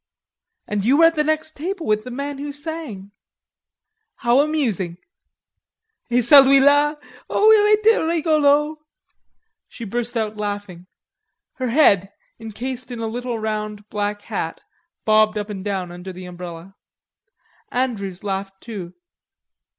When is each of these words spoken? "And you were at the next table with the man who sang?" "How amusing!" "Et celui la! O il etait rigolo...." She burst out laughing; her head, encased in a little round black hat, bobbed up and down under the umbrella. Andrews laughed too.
"And 0.65 0.83
you 0.83 0.97
were 0.97 1.05
at 1.05 1.15
the 1.15 1.23
next 1.23 1.55
table 1.55 1.85
with 1.85 2.03
the 2.05 2.09
man 2.09 2.39
who 2.39 2.51
sang?" 2.51 3.11
"How 4.15 4.39
amusing!" 4.39 4.97
"Et 6.09 6.21
celui 6.23 6.59
la! 6.59 6.95
O 7.29 7.51
il 7.51 7.75
etait 7.77 8.03
rigolo...." 8.07 8.77
She 9.67 9.85
burst 9.85 10.17
out 10.17 10.37
laughing; 10.37 10.87
her 11.57 11.67
head, 11.69 12.11
encased 12.39 12.89
in 12.89 12.97
a 12.97 13.05
little 13.05 13.37
round 13.37 13.87
black 13.89 14.23
hat, 14.23 14.59
bobbed 15.05 15.37
up 15.37 15.51
and 15.51 15.63
down 15.63 15.91
under 15.91 16.11
the 16.11 16.25
umbrella. 16.25 16.73
Andrews 17.71 18.23
laughed 18.23 18.59
too. 18.59 18.95